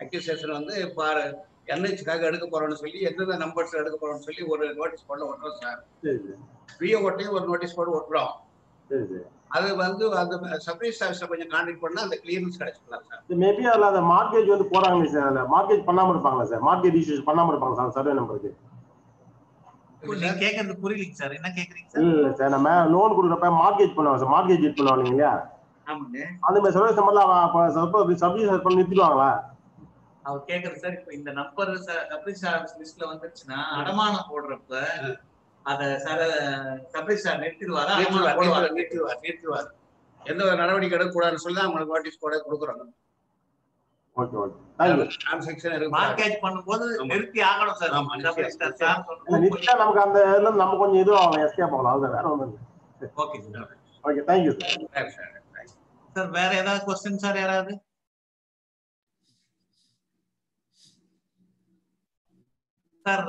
[0.00, 1.24] அக்யூசேஷன் வந்து பாரு
[1.68, 6.18] என்ஹெச்காக எடுக்க போறோம்னு சொல்லி எந்தெந்த நம்பர்ஸ் எடுக்க போறோம்னு சொல்லி ஒரு நோட்டீஸ் போர்டில் விட்டுறோம் சார் சரி.
[6.22, 6.38] சரி
[6.80, 8.24] பிஓட்டையும் ஒரு நோட்டீஸ் போர்டு
[8.90, 10.34] சரி அது வந்து அந்த
[10.66, 15.08] சப்ரீஸ் ஆஃபீஸை கொஞ்சம் கான்டாக்ட் பண்ணா அந்த கிளியரன்ஸ் கிடைச்சிக்கலாம் சார் மேபி அதுல அந்த மார்க்கேஜ் வந்து போறாங்களே
[15.14, 18.52] சார் அதுல மார்க்கேஜ் பண்ணாம இருப்பாங்களா சார் மார்க்கேட் இஷ்யூஸ் பண்ணாம இருப்பாங்க சார் சர்வே நம்பருக்கு
[20.42, 24.62] கேக்குறது புரியலீங்க சார் என்ன கேக்குறீங்க சார் இல்ல சார் நம்ம லோன் கொடுக்குறப்ப மார்க்கேஜ் பண்ணுவாங்க சார் மார்க்கேஜ்
[25.06, 25.32] இல்லையா
[25.86, 26.18] ஆமாங்க.
[26.46, 27.22] அந்த மாதிரி சர்வே நம்பர்ல
[28.16, 29.30] சப்ஜி பண்ணி நிறுத்திடுவாங்களா?
[30.30, 31.70] அவர் கேக்குறது சார் இப்ப இந்த நம்பர்
[32.10, 32.44] சப்ரிஸ்
[32.80, 34.72] லிஸ்ட்ல வந்துருச்சுன்னா அடமானம் போடுறப்ப
[35.64, 36.24] அத சார்
[36.94, 37.94] சப்ரிஸ் சார் நிறுத்திடுவாரா?
[37.98, 39.68] நிறுத்துவார் நிறுத்துவார்
[40.20, 42.90] எந்த ஒரு நடவடிக்கை எடுக்கக்கூடாதுன்னு சொல்லி தான் அவங்களுக்கு நோட்டீஸ் போர்டே கொடுக்குறோம்
[44.16, 47.92] okay okay thank you transaction இருக்கு மார்க்கேஜ் பண்ணும்போது நிறுத்தி ஆகணும் சார்.
[47.98, 48.98] ஆமா, சப்ரிஸ் சார் சார்
[49.44, 50.20] நிச்சயா நமக்கு அந்த
[50.56, 51.92] நம்ம கொஞ்சம் இதுவும் எஸ்கேப் ஆகலாம்.
[51.94, 52.56] அதுதான் வேற ஒன்றும்
[53.22, 53.70] okay sir
[54.04, 55.06] okay thank you sir
[56.16, 57.72] sir வேற ஏதாவது கொஸ்டின் சார் யாராவது?
[63.10, 63.24] சார்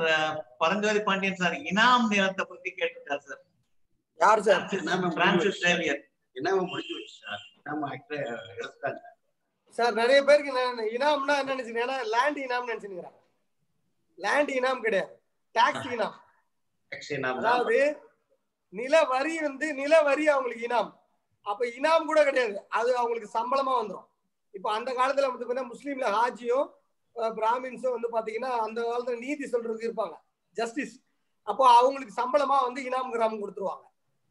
[0.60, 3.40] பரஞ்சோதி பாண்டியன் சார் இனாம் நிலத்தை பத்தி கேட்டிருக்காரு சார்.
[4.20, 4.64] யார் சார்?
[5.16, 6.02] பிரான்சிஸ் சேவியர்
[6.36, 7.42] என்ன முடிஞ்சு வச்சு சார்.
[8.62, 9.00] எடுத்தாங்க
[9.78, 10.52] சார் நிறைய பேருக்கு
[10.96, 13.18] இனாம்னா என்ன நினைச்சுங்கன்னா லேண்ட் இனாம் நினைச்சுக்கிறாங்க
[14.18, 15.12] லேண்ட் இனாம் கிடையாது.
[15.54, 16.16] டாக்ஸ் இனாம்.
[17.40, 17.78] அதாவது
[18.72, 20.90] நில வரி வந்து நில வரி அவங்களுக்கு இனாம்.
[21.46, 22.56] அப்ப இனாம் கூட கிடையாது.
[22.78, 24.08] அது அவங்களுக்கு சம்பளமா வந்துடும்
[24.54, 26.68] இப்ப அந்த காலத்துல வந்து பாத்தீங்கன்னா முஸ்லீம்ல ஹாஜியும்
[27.16, 30.14] பிராமின்ஸும் வந்து பாத்தீங்கன்னா அந்த காலத்துல நீதி சொல்றதுக்கு இருப்பாங்க.
[30.56, 30.94] ஜஸ்டிஸ்.
[31.46, 33.84] அப்போ அவங்களுக்கு சம்பளமா வந்து இனாம் கிராமம் கொடுத்துருவாங்க.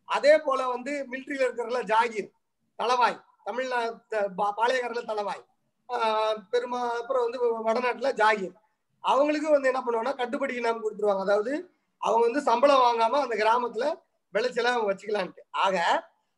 [0.09, 2.29] அதே போல வந்து மிலிட்ரியில இருக்கிறதுல ஜாகிர்
[2.79, 4.17] தளவாய் தமிழ்நாட்டு
[4.57, 5.43] பாளையக்காரில் தளவாய்
[5.89, 8.55] ஆஹ் பெருமா அப்புறம் வந்து வடநாட்டுல ஜாகிர்.
[9.03, 11.19] அவங்களுக்கு வந்து என்ன பண்ணுவாங்கன்னா கட்டுப்படி இனாம் கொடுத்துருவாங்க.
[11.19, 11.53] அதாவது
[12.01, 13.85] அவங்க வந்து சம்பளம் வாங்காம அந்த கிராமத்துல
[14.33, 15.41] விளைச்சல வச்சுக்கலான்ட்டு.
[15.49, 15.75] ஆக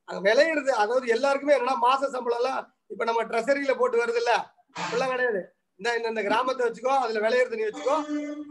[0.07, 4.31] அங்க விளையிறது அதாவது எல்லாருக்குமே என்னன்னா மாச சம்பளம் எல்லாம் இப்ப நம்ம ட்ரெஸரியில போட்டு வருது இல்ல
[4.75, 5.41] அப்படிலாம் கிடையாது.
[5.91, 7.95] இந்த இந்த- கிராமத்தை வச்சுக்கோ அதுல விளையிறது நீ வச்சுக்கோ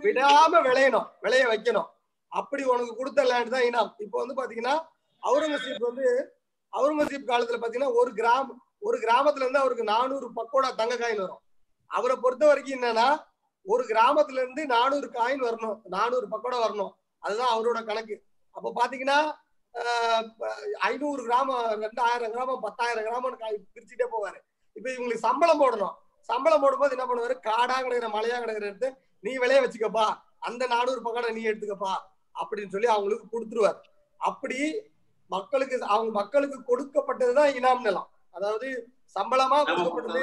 [0.04, 1.86] விடாம விளையணும் விளைய வைக்கணும்.
[2.28, 3.94] அப்படி உனக்கு கொடுத்த லேண்ட் தான் இனம்.
[3.98, 4.84] இப்போ வந்து பாத்தீங்கன்னா
[5.22, 6.34] அவுரங்கசீப் வந்து
[6.72, 11.40] அவுரங்கசீப் காலத்துல பாத்தீங்கன்னா ஒரு கிராம ஒரு கிராமத்துல இருந்து அவருக்கு நானூறு பக்கோடா தங்க காயின் வரும்.
[11.86, 13.24] அவரை பொறுத்த வரைக்கும் என்னன்னா
[13.62, 15.80] ஒரு கிராமத்துல இருந்து நானூறு காயின் வரணும்.
[15.84, 16.90] நானூறு பக்கோடா வரணும்.
[17.18, 18.22] அதுதான் அவரோட கணக்கு.
[18.50, 19.32] அப்ப பாத்தீங்கன்னா
[19.74, 20.30] ஆஹ்
[20.78, 24.40] ஐநூறு கிராமம் ரெண்டாயிரம் கிராமம் பத்தாயிரம் கிராமம் காய் பிரிச்சுட்டே போவாரு.
[24.72, 25.94] இப்ப இவங்களுக்கு சம்பளம் போடணும்.
[26.22, 27.30] சம்பளம் போடும்போது என்ன பண்ணுவாரு?
[27.30, 30.14] காடா கிடக்குற மலையா கிடக்குற எடுத்து நீ விளைய வச்சுக்கப்பா.
[30.38, 31.96] அந்த நானூறு பக்கோடா நீ எடுத்துக்கப்பா.
[32.42, 33.78] அப்படின்னு சொல்லி அவங்களுக்கு கொடுத்துருவாரு.
[34.16, 34.90] அப்படி
[35.28, 38.08] மக்களுக்கு அவங்க மக்களுக்கு கொடுக்கப்பட்டதுதான் இனாம் நிலம்.
[38.30, 38.88] அதாவது
[39.20, 40.18] சம்பளமா கொடுக்கப்பட்டது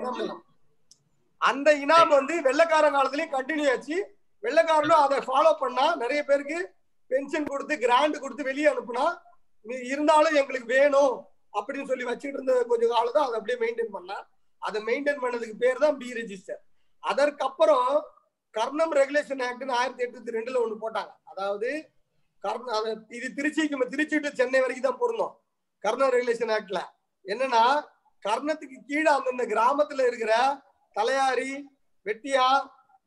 [0.00, 0.44] இனாம் நிலம்.
[1.38, 4.16] அந்த இனாம் வந்து வெள்ளக்கார காலத்திலயும் கண்டினியூ ஆச்சு.
[4.42, 6.74] வெள்ளக்காரனும் அதை ஃபாலோ பண்ணா நிறைய பேருக்கு
[7.06, 9.18] பென்ஷன் கொடுத்து கிராண்ட் கொடுத்து வெளியே அனுப்புனா
[9.64, 14.26] நீ- இருந்தாலும் எங்களுக்கு வேணும் அப்படின்னு சொல்லி வச்சுட்டு இருந்த கொஞ்ச காலம் தான் அதை அப்படியே மெயின்டைன் பண்ணா.
[14.66, 16.60] அதை மெயின்டைன் பண்ணதுக்கு பேர் தான் பி ரெஜிஸ்டர்
[17.10, 17.88] அதற்கப்புறம்
[18.54, 21.12] கர்ணம் ரெகுலேஷன் ஆக்ட்னு ஆயிரத்தி எட்நூத்தி ரெண்டுல ஒண்ணு போட்டாங்க.
[21.30, 21.70] அதாவது
[22.44, 22.68] கர்ண
[23.18, 25.34] இது திருச்சிக்கு திருச்சி டு சென்னை வரைக்கும் தான் பொருந்தோம்.
[25.84, 26.80] கர்ணம் ரெகுலேஷன் ஆக்ட்ல
[27.32, 27.62] என்னன்னா
[28.24, 30.32] கர்ணத்துக்கு கீழே அந்தந்த கிராமத்துல இருக்கிற
[30.96, 31.52] தலையாரி
[32.06, 32.46] வெட்டியா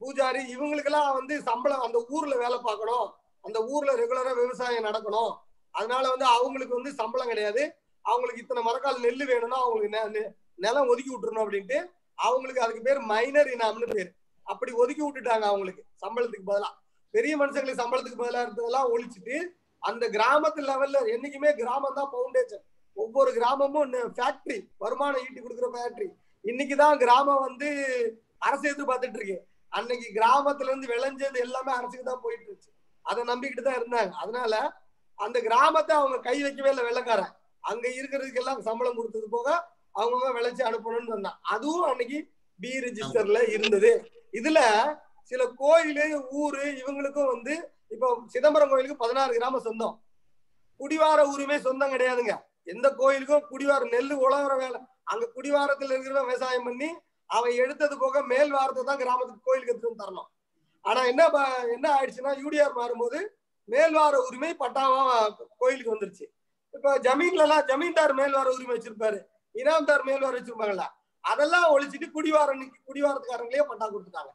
[0.01, 3.07] பூஜாரி இவங்களுக்கெல்லாம் வந்து சம்பளம் அந்த ஊர்ல வேலை பார்க்கணும்.
[3.43, 5.33] அந்த ஊர்ல ரெகுலரா விவசாயம் நடக்கணும்.
[5.75, 7.63] அதனால வந்து அவங்களுக்கு வந்து சம்பளம் கிடையாது.
[8.05, 10.23] அவங்களுக்கு இத்தனை மரக்கால் நெல் வேணும்னா அவங்களுக்கு
[10.63, 11.77] நிலம் ஒதுக்கி விட்டுறணும் அப்படின்ட்டு
[12.19, 14.11] அவங்களுக்கு அதுக்கு பேர் மைனர் இனாம்னு பேர்.
[14.47, 15.83] அப்படி ஒதுக்கி விட்டுட்டாங்க அவங்களுக்கு.
[16.03, 16.69] சம்பளத்துக்கு பதிலா.
[17.13, 19.35] பெரிய மனுஷங்களுக்கு சம்பளத்துக்கு பதிலா இருந்ததெல்லாம் ஒழிச்சிட்டு
[19.83, 22.63] அந்த கிராமத்து லெவல்ல என்னைக்குமே கிராமம் தான் பவுண்டேஷன்
[22.97, 26.07] ஒவ்வொரு கிராமமும் ஃபேக்டரி வருமானம் ஈட்டி கொடுக்குற ஃபேக்டரி
[26.45, 27.67] இன்னைக்குதான் கிராமம் வந்து
[28.47, 29.37] அரசு எதிர்பார்த்துட்டு இருக்கு.
[29.71, 32.71] அன்னைக்கு கிராமத்துல இருந்து விளைஞ்சது எல்லாமே அரசுக்கு தான் போயிட்டு இருந்துச்சு.
[33.05, 34.11] அதை நம்பிக்கிட்டு தான் இருந்தாங்க.
[34.23, 34.53] அதனால
[35.19, 37.33] அந்த கிராமத்தை அவங்க கை வைக்கவே இல்லை வெள்ளக்காரன்.
[37.63, 39.49] அங்க இருக்கிறதுக்கு எல்லாம் சம்பளம் கொடுத்தது போக
[39.95, 42.19] அவங்கவுங்க விளைச்சு அனுப்பணும்னு சொன்னான் அதுவும் அன்னைக்கு
[42.59, 43.91] பி ரெஜிஸ்டர்ல இருந்தது.
[44.39, 44.59] இதுல
[45.31, 46.05] சில கோயிலு
[46.41, 47.53] ஊரு இவங்களுக்கும் வந்து
[47.93, 49.95] இப்போ சிதம்பரம் கோயிலுக்கு பதினாறு கிராமம் சொந்தம்.
[50.79, 52.33] குடிவார உரிமை சொந்தம் கிடையாதுங்க.
[52.73, 54.79] எந்த கோயிலுக்கும் குடிவார நெல் உழவுற வேலை.
[55.11, 56.89] அங்க குடிவாரத்துல இருக்கிற விவசாயம் பண்ணி
[57.29, 60.29] அவன் எடுத்தது போக மேல் வாரத்தை தான் கிராமத்துக்கு கோயிலுக்கு எடுத்துட்டு தரணும்.
[60.85, 61.23] ஆனா என்ன
[61.75, 63.19] என்ன ஆயிடுச்சுன்னா யூடிஆர் மாறும்போது
[63.69, 65.03] மேல்வார உரிமை பட்டாவா
[65.61, 66.25] கோயிலுக்கு வந்துருச்சு.
[66.73, 69.19] இப்ப ஜமீன்ல எல்லாம் ஜமீன்தார் மேல்வார உரிமை வச்சிருப்பாரு.
[69.61, 70.87] இனாம்தார் மேல்வார வச்சிருப்பாங்களா
[71.23, 72.49] அதெல்லாம் ஒழிச்சிட்டு குடிவார
[72.87, 74.31] குடிவாரத்துக்காரங்களே பட்டா கொடுத்துட்டாங்க.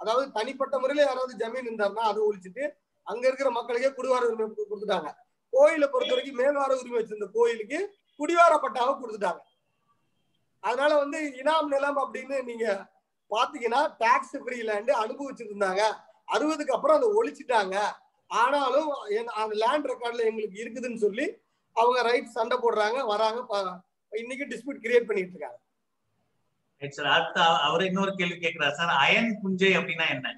[0.00, 2.64] அதாவது தனிப்பட்ட முறையில யாராவது ஜமீன் இருந்தாருன்னா அதை ஒழிச்சிட்டு
[3.06, 5.10] அங்க இருக்கிற மக்களுக்கே குடிவார உரிமை கொடுத்துட்டாங்க.
[5.52, 7.78] கோயிலை பொறுத்த வரைக்கும் மேல்வார உரிமை வச்சிருந்த கோயிலுக்கு
[8.20, 9.42] குடிவார பட்டாவை கொடுத்துட்டாங்க.
[10.64, 12.66] அதனால வந்து இனாம் நிலம் அப்படின்னு நீங்க
[13.30, 15.82] பாத்தீங்கன்னா டாக்ஸ் ஃப்ரீ லேண்டு அனுபவிச்சுட்டு இருந்தாங்க
[16.34, 17.76] அறுபதுக்கு அப்புறம் அதை ஒழிச்சிட்டாங்க.
[18.30, 18.90] ஆனாலும்
[19.42, 21.26] அந்த லேண்ட் ரெக்கார்ட்ல எங்களுக்கு இருக்குதுன்னு சொல்லி
[21.76, 23.40] அவங்க ரைட் சண்டை போடுறாங்க வராங்க
[24.12, 25.58] இன்னைக்கு டிஸ்பியூட் கிரியேட் பண்ணிட்டு இருக்காங்க.
[26.82, 30.28] சார் அடுத்து அவ- அவர் இன்னொரு கேள்வி கேட்கிறார் சார் அயன் புஞ்சை அப்படின்னா என்ன?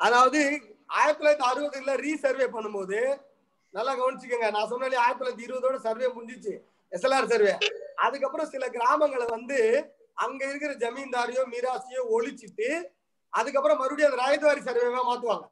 [0.00, 0.40] அதாவது
[0.86, 2.98] ஆயிரத்தி தொள்ளாயிரத்தி அறுபதுல ரீசர்வே பண்ணும்போது
[3.74, 4.50] நல்லா கவனிச்சுக்கோங்க.
[4.50, 6.54] நான் சொன்னாலே ஆயிரத்தி தொள்ளாயிரத்தி இருபதோட சர்வே முடிஞ்சிச்சு.
[6.92, 7.58] எஸ்எல்ஆர் சர்வே
[7.96, 9.58] அதுக்கப்புறம் சில கிராமங்களை வந்து
[10.14, 12.68] அங்க இருக்கிற ஜமீன்தாரையோ மீராசியோ ஒழிச்சிட்டு
[13.32, 15.46] அதுக்கப்புறம் மறுபடியும் அந்த ராயத்வாரி சர்வேவா மாத்துவாங்க.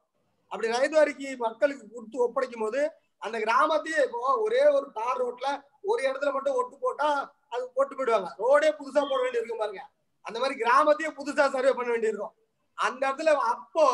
[0.52, 2.80] அப்படி ராயத்வாரிக்கு மக்களுக்கு கொடுத்து ஒப்படைக்கும் போது
[3.18, 5.48] அந்த கிராமத்தையே இப்போ ஒரே ஒரு தார் ரோட்ல
[5.82, 7.08] ஒரு இடத்துல மட்டும் ஒட்டு போட்டா
[7.54, 8.30] அது போட்டு போயிடுவாங்க.
[8.42, 9.82] ரோடே புதுசா போட வேண்டியிருக்கும் பாருங்க.
[10.26, 12.34] அந்த மாதிரி கிராமத்தையே புதுசா சர்வே பண்ண வேண்டியிருக்கும்.
[12.78, 13.86] அந்த இடத்துல அப்போ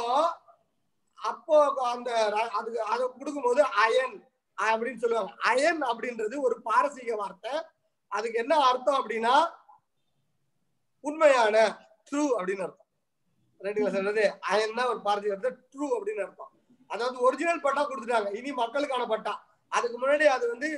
[1.18, 1.56] அப்போ
[1.94, 4.14] அந்த அது அதுக்கு அதை கொடுக்கும்போது அயன்
[4.58, 5.32] அப்படின்னு சொல்லுவாங்க.
[5.50, 7.52] அயன் அப்படின்றது ஒரு பாரசீக வார்த்தை.
[8.12, 9.34] அதுக்கு என்ன அர்த்தம் அப்படின்னா
[11.04, 11.56] உண்மையான
[12.08, 12.88] ட்ரூ அப்படின்னு அர்த்தம்.
[13.60, 16.52] ரைட்டுங்களா சொல்றது அயன்னா ஒரு பாரசீக வார்த்தை ட்ரூ அப்படின்னு அர்த்தம்.
[16.90, 18.30] அதாவது ஒரிஜினல் பட்டா கொடுத்துட்டாங்க.
[18.38, 19.34] இனி மக்களுக்கான பட்டா.
[19.72, 20.68] அதுக்கு முன்னாடி அது வந்து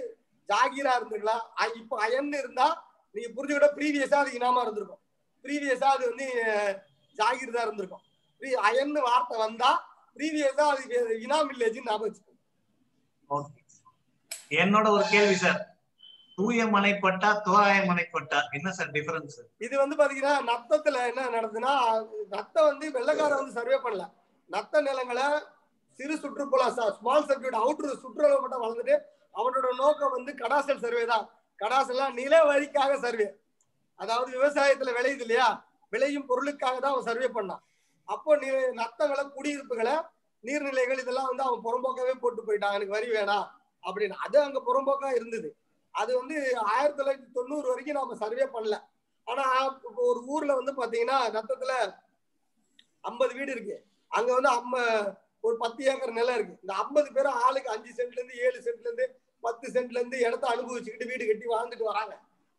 [0.48, 2.66] ஜாகீரா இருந்துக்கலாம் அ- இப்போ அயன் இருந்தா
[3.14, 5.00] நீங்க புரிஞ்சுக்கிட்ட ப்ரீவியஸா அது இனாமா இருந்திருக்கும்.
[5.44, 6.26] ப்ரீவியஸா அது வந்து
[7.18, 8.04] ஜாகீர் தான் இருந்திருக்கும்.
[8.64, 9.70] அயன்னு வார்த்தை வந்தா
[10.16, 10.82] ப்ரீவியஸா அது
[11.20, 12.30] இனாம் வில்லேஜ் ஞாபகம் வச்சுக்கோங்க.
[14.56, 15.60] என்னோட ஒரு கேள்வி சார்
[16.38, 21.72] தூய மனைப்பட்டா தோராய மனைப்பட்டா என்ன சார் டிஃபரன்ஸ் இது வந்து பாத்தீங்கன்னா நத்தத்துல என்ன நடந்ததுன்னா
[22.32, 24.04] நத்தம் வந்து வெள்ளக்காரன் வந்து சர்வே பண்ணல.
[24.50, 25.26] நத்த நிலங்களை
[26.00, 26.62] சிறு சுற்றுப்புற
[26.94, 28.96] ஸ்மால் சர்க்கியூட் அவுட்ரு சுற்றுலா மட்டும் வளர்ந்துட்டு
[29.34, 31.24] அவனோட நோக்கம் வந்து கடாசல் சர்வே தான்.
[31.58, 33.26] கடாசல்லாம் நில வரிக்காக சர்வே.
[33.98, 35.48] அதாவது விவசாயத்துல விளையுது இல்லையா?
[35.92, 37.62] விளையும் பொருளுக்காக தான் அவன் சர்வே பண்ணான்.
[38.08, 38.48] அப்போ நீ
[38.80, 39.94] நத்தங்களை குடியிருப்புகளை
[40.44, 42.76] நீர்நிலைகள் இதெல்லாம் வந்து அவன் புறம்போக்காவே போட்டு போயிட்டான்.
[42.76, 43.46] எனக்கு வரி வேணாம்
[43.84, 44.16] அப்படின்னு.
[44.24, 45.48] அது அங்க புறம்போக்கா இருந்தது.
[45.94, 48.76] அது வந்து ஆயிரத்தி தொள்ளாயிரத்தி தொண்ணூறு வரைக்கும் நாம சர்வே பண்ணல.
[49.24, 49.44] ஆனா
[49.84, 51.74] இப்போ ஒரு ஊர்ல வந்து பாத்தீங்கன்னா நத்தத்துல
[53.00, 53.76] ஐம்பது வீடு இருக்கு.
[54.08, 54.76] அங்க வந்து அம்ம
[55.44, 56.58] ஒரு பத்து ஏக்கர் நிலம் இருக்கு.
[56.64, 59.06] இந்த ஐம்பது பேரும் ஆளுக்கு அஞ்சு சென்ட்ல இருந்து ஏழு சென்ட்ல இருந்து
[59.44, 62.14] பத்து சென்ட்ல இருந்து இடத்த அனுபவிச்சுக்கிட்டு வீடு கட்டி வாழ்ந்துட்டு வராங்க.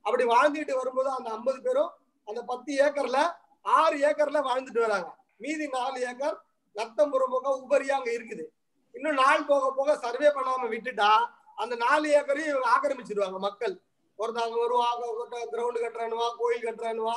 [0.05, 1.91] அப்படி வாழ்ந்துட்டு வரும்போது அந்த ஐம்பது பேரும்
[2.27, 3.19] அந்த பத்து ஏக்கர்ல
[3.61, 5.09] ஆறு ஏக்கர்ல வாழ்ந்துட்டு வராங்க.
[5.43, 6.37] மீதி நாலு ஏக்கர்
[6.75, 8.43] நத்தம் போக உபரியா அங்க இருக்குது.
[8.95, 11.11] இன்னும் நாள் போக போக சர்வே பண்ணாம விட்டுட்டா
[11.55, 13.75] அந்த நாலு ஏக்கரையும் இவங்க ஆக்கிரமிச்சிருவாங்க மக்கள்.
[14.19, 17.15] ஒருத்தவங்க வருவாங்க கிரவுண்டு கட்டுறானுவா கோயில் கட்டுறானுவா.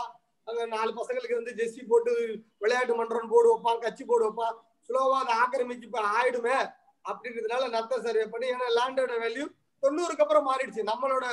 [0.48, 2.12] அங்க நாலு பசங்களுக்கு வந்து ஜெர்சி போட்டு
[2.58, 4.56] விளையாட்டு மன்றம் போடு வைப்பான் கட்சி போடு வைப்பான்.
[4.88, 6.56] ஸ்லோவா அதை ஆக்கிரமிச்சு ஆயிடுமே
[7.04, 9.44] அப்படின்றதுனால நத்த சர்வே பண்ணி ஏன்னா லேண்டோட வேல்யூ
[9.82, 10.82] தொண்ணூறுக்கு அப்புறம் மாறிடுச்சு.
[10.90, 11.24] நம்மளோட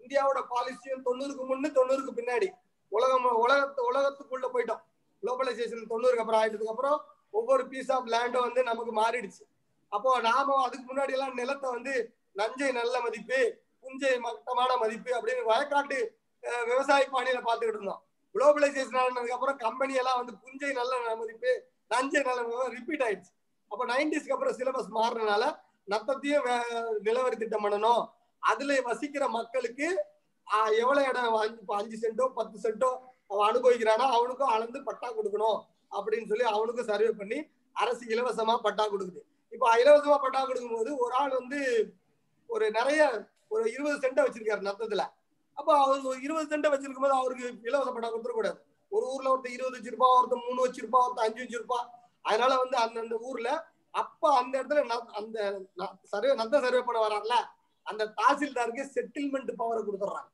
[0.00, 2.48] இந்தியாவோட பாலிசியும் தொண்ணூறுக்கு முன்னு தொண்ணூறுக்கு பின்னாடி.
[2.92, 4.82] உலகம் உலகத்து உலகத்துக்குள்ள போயிட்டோம்.
[5.22, 6.98] குளோபலைசேஷன் தொண்ணூறுக்கு அப்புறம் ஆயிட்டதுக்கு அப்புறம்
[7.38, 9.42] ஒவ்வொரு பீஸ் ஆஃப் லேண்டும் வந்து நமக்கு மாறிடுச்சு.
[9.92, 11.94] அப்போ நாம அதுக்கு முன்னாடி எல்லாம் நிலத்தை வந்து
[12.40, 13.40] நஞ்சை நல்ல மதிப்பு
[13.82, 15.98] புஞ்சை மட்டமான மதிப்பு அப்படின்னு வயக்காட்டு
[16.70, 18.02] விவசாய பாணியில பார்த்துக்கிட்டு இருந்தோம்.
[18.34, 21.52] குளோபலைசேஷன் ஆனதுக்கு அப்புறம் கம்பெனி எல்லாம் வந்து புஞ்சை நல்ல மதிப்பு
[21.90, 23.32] அஞ்சே நல்ல ரிப்பீட் ஆயிடுச்சு.
[23.68, 28.10] அப்ப நைன்டிஸ்க்கு அப்புறம் சிலபஸ் மாறினால நத்தத்தையும் வே- நிலவரி திட்டம் பண்ணணும்.
[28.38, 30.04] அதுல வசிக்கிற மக்களுக்கு
[30.78, 32.98] எவ்வளவு இடம் வாங்கி- அஞ்சு சென்ட்டோ பத்து சென்ட்டோ
[33.28, 39.20] அவன் அனுபவிக்கிறானா அவனுக்கும் அளந்து பட்டா கொடுக்கணும் அப்படின்னு சொல்லி அவனுக்கும் சர்வே பண்ணி அரசு இலவசமா பட்டா கொடுக்குது.
[39.50, 41.92] இப்போ இலவசமா பட்டா கொடுக்கும்போது ஒரு ஆள் வந்து
[42.46, 45.06] ஒரு நிறைய ஒரு இருபது சென்ட்டை வச்சிருக்காரு நத்தத்துல.
[45.54, 48.58] அப்போ அவர் ஒரு இருபது சென்ட்டை வச்சிருக்கும் போது அவருக்கு இலவச பட்டா கொடுத்துடக்கூடாது.
[48.92, 51.80] ஒரு ஊர்ல ஒருத்தர் இருபது வச்சிருப்பா ஒருத்தர் மூணு வச்சிருப்பா ஒருத்தர் அஞ்சு வச்சிருப்பா
[52.24, 53.48] அதனால வந்து அந்தந்த ஊர்ல
[53.94, 55.36] அப்ப அந்த இடத்துல ந- அந்த
[56.04, 57.36] சர்வே நத்த சர்வே பண்ண வராங்கல்ல
[57.86, 60.30] அந்த தாசில்தாருக்கு செட்டில்மெண்ட் பவரை கொடுத்துட்றாங்க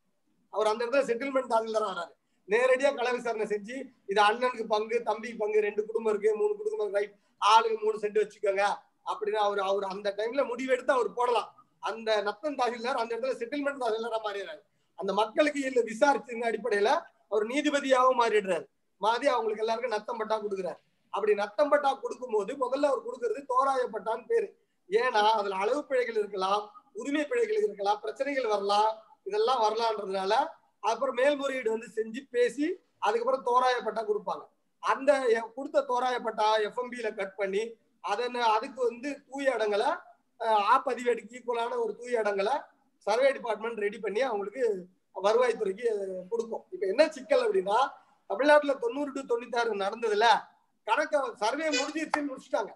[0.52, 2.12] அவர் அந்த இடத்துல செட்டில்மெண்ட் தாசில்தாரா வராரு.
[2.48, 3.76] நேரடியா கள விசாரணை செஞ்சு
[4.08, 8.64] இது அண்ணனுக்கு பங்கு தம்பி பங்கு ரெண்டு குடும்பம் இருக்கு மூணு குடும்பம் ரைட் ஆளுக்கு மூணு சென்ட் வச்சுக்கோங்க
[9.06, 11.48] அப்படின்னு அவர் அவர் அந்த டைம்ல முடிவெடுத்து அவர் போடலாம்.
[11.82, 14.62] அந்த நத்தன் தாசில்தார் அந்த இடத்துல செட்டில்மெண்ட் தாசில்தாரா மாறிடுறாரு.
[14.98, 16.90] அந்த மக்களுக்கு இல்ல விசாரிச்சிருந்த அடிப்படையில
[17.30, 18.66] அவர் நீதிபதியாகவும் மாறிடுறாரு.
[19.00, 20.80] மாறி அவங்களுக்கு எல்லாருக்கும் நத்தம் பட்டா கொடுக்குறாரு.
[21.12, 24.48] அப்படி நத்தம் பட்டா கொடுக்கும்போது முதல்ல அவர் கொடுக்கறது தோராயப்பட்டான்னு பேரு.
[24.90, 26.62] ஏன்னா அதுல அளவு பிழைகள் இருக்கலாம்
[27.00, 28.90] உரிமை பிழைகள் இருக்கலாம் பிரச்சனைகள் வரலாம்
[29.28, 30.32] இதெல்லாம் வரலான்றதுனால
[30.82, 32.66] அப்புறம் மேல்முறையீடு வந்து செஞ்சு பேசி
[33.06, 34.44] அதுக்கப்புறம் தோராயப்பட்டா கொடுப்பாங்க.
[34.82, 35.10] அந்த
[35.56, 37.62] கொடுத்த தோராயப்பட்டா எஃப்எம்பியில கட் பண்ணி
[38.04, 39.90] அதன் அதுக்கு வந்து தூய இடங்களை
[40.70, 42.54] ஆ பதிவேடுக்கு ஈக்குவலான ஒரு தூய இடங்களை
[43.06, 44.64] சர்வே டிபார்ட்மெண்ட் ரெடி பண்ணி அவங்களுக்கு
[45.22, 45.88] வருவாய்த்துறைக்கு
[46.31, 46.64] கொடுக்கும்.
[46.70, 47.88] இப்ப என்ன சிக்கல் அப்படின்னா
[48.27, 50.27] தமிழ்நாட்டுல தொண்ணூறு டு தொண்ணூத்தாறு நடந்ததுல
[50.87, 52.68] கணக்க சர்வே முடிஞ்சிருச்சுன்னு முடிச்சுட்டாங்க.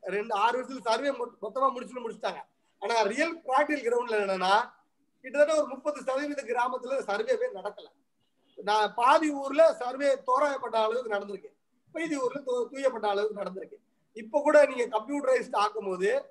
[0.00, 2.38] ரெண்டு ஆறு வருஷத்துல சர்வே மொத்தமா முடிச்சுன்னு முடிச்சுட்டாங்க.
[2.78, 4.70] ஆனா ரியல் பிராக்டிகல் கிரவுண்ட்ல என்னன்னா
[5.20, 7.86] கிட்டத்தட்ட ஒரு முப்பது சதவீத கிராமத்துல சர்வேவே நடக்கல.
[8.56, 11.52] நான் பாதி ஊர்ல சர்வே தோராயப்பட்ட அளவுக்கு நடந்திருக்கு.
[11.92, 13.76] மீதி ஊர்ல தூ- தூயப்பட்ட அளவுக்கு நடந்திருக்கு.
[14.12, 16.24] இப்ப கூட நீங்க கம்ப்யூட்டரைஸ்ட் ஆக்கும் போது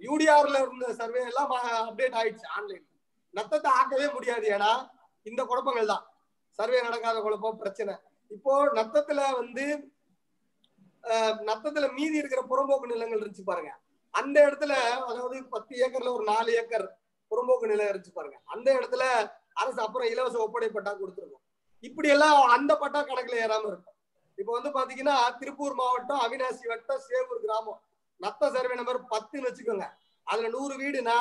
[0.00, 2.88] யூடிஆர்ல இருந்த சர்வே எல்லாம் அப்டேட் ஆயிடுச்சு ஆன்லைன்
[3.38, 4.70] நத்தத்தை ஆக்கவே முடியாது ஏன்னா
[5.26, 6.04] இந்த குழப்பங்கள் தான்.
[6.58, 7.94] சர்வே நடக்காத குழப்பம் பிரச்சனை.
[8.36, 9.64] இப்போ நத்தத்துல வந்து
[11.48, 13.70] நத்தத்துல மீதி இருக்கிற புறம்போக்கு நிலங்கள் இருந்துச்சு பாருங்க.
[14.14, 14.72] அந்த இடத்துல
[15.10, 16.86] அதாவது பத்து ஏக்கர்ல ஒரு நாலு ஏக்கர்
[17.30, 18.38] புறம்போக்கு நிலம் இருந்துச்சு பாருங்க.
[18.54, 19.04] அந்த இடத்துல
[19.60, 21.44] அரசு அப்புறம் இலவச ஒப்படை பட்டா கொடுத்துருக்கும்.
[21.88, 23.96] இப்படி எல்லாம் அந்த பட்டா கணக்குல ஏறாம இருக்கும்.
[24.38, 27.80] இப்போ வந்து பாத்தீங்கன்னா திருப்பூர் மாவட்டம் அவினாசி வட்டம் சேவூர் கிராமம்.
[28.20, 29.86] நத்த சர்வே நம்பர் பத்துன்னு வச்சுக்கோங்க.
[30.26, 31.16] அதுல நூறு வீடுனா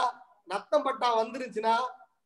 [0.53, 1.75] நத்தம் பட்டா வந்துருச்சுன்னா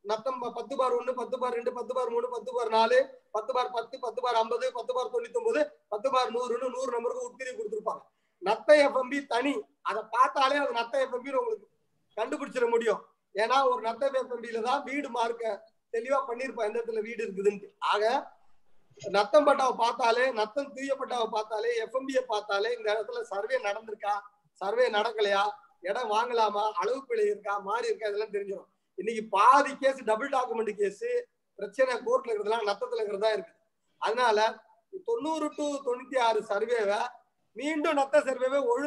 [0.06, 2.98] நத்தம் ப- பத்து பார் ஒண்ணு பத்து பார் ரெண்டு பத்து பார் மூணு பத்து பார் நாலு
[3.32, 7.28] பத்து பார் பத்து பத்து பார் ஐம்பது பத்து பார் தொண்ணூத்தி ஒன்பது பத்து பார் நூறுன்னு நூறு நம்பருக்கு
[7.30, 8.02] உட்பிரிவு கொடுத்துருப்பாங்க.
[8.42, 9.64] நத்த எஃப்எம்பி தனி.
[9.82, 11.68] அதை பார்த்தாலே அது நத்த எஃப்எம்பின்னு உங்களுக்கு
[12.18, 13.02] கண்டுபிடிச்சிட முடியும்.
[13.36, 17.70] ஏன்னா ஒரு நத்த எஃப்எம்பியில தான் வீடு மார்க்க தெளிவா பண்ணிருப்பா எந்த இடத்துல வீடு இருக்குதுன்ட்டு.
[17.80, 18.32] ஆக
[19.02, 24.14] நத்தம் பட்டாவை பார்த்தாலே நத்தம் தூயப்பட்டாவை பார்த்தாலே எஃப்எம்பியை பார்த்தாலே இந்த இடத்துல சர்வே நடந்திருக்கா?
[24.52, 25.50] சர்வே நடக்கலையா?
[25.82, 26.72] இடம் வாங்கலாமா?
[26.72, 27.58] அளவு பிழை இருக்கா?
[27.58, 28.08] மாறி இருக்கா?
[28.08, 28.72] இதெல்லாம் தெரிஞ்சிடும்.
[28.98, 31.06] இன்னைக்கு பாதி கேஸ் டபுள் டாக்குமெண்ட் கேஸ்
[31.60, 33.54] பிரச்சனை கோர்ட்ல இருக்கிறதுலாம் நத்தத்துல இருக்கிறதா இருக்கு
[34.02, 34.40] அதனால
[35.08, 37.00] தொண்ணூறு டு தொண்ணூத்தி ஆறு சர்வேவை
[37.56, 38.82] மீண்டும் நத்த சர்வேவை ஒழுங்கு